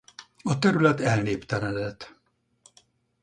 [0.43, 2.15] A terület elnéptelenedett.